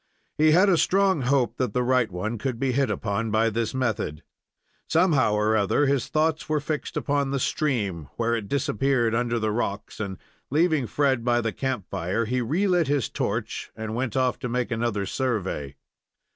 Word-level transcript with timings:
He 0.35 0.49
had 0.49 0.67
a 0.67 0.79
strong 0.79 1.21
hope 1.21 1.57
that 1.57 1.73
the 1.75 1.83
right 1.83 2.09
one 2.11 2.39
could 2.39 2.57
be 2.57 2.71
hit 2.71 2.89
upon 2.89 3.29
by 3.29 3.51
this 3.51 3.75
method. 3.75 4.23
Somehow 4.87 5.33
or 5.35 5.55
other, 5.55 5.85
his 5.85 6.07
thoughts 6.07 6.49
were 6.49 6.59
fixed 6.59 6.97
upon 6.97 7.29
the 7.29 7.37
stream, 7.39 8.09
where 8.15 8.33
it 8.35 8.47
disappeared 8.47 9.13
under 9.13 9.37
the 9.37 9.51
rocks, 9.51 9.99
and, 9.99 10.17
leaving 10.49 10.87
Fred 10.87 11.23
by 11.23 11.39
the 11.39 11.53
camp 11.53 11.85
fire, 11.87 12.25
he 12.25 12.41
relit 12.41 12.87
his 12.87 13.09
torch 13.09 13.69
and 13.75 13.93
went 13.93 14.17
off 14.17 14.39
to 14.39 14.49
make 14.49 14.71
another 14.71 15.05
survey. 15.05 15.75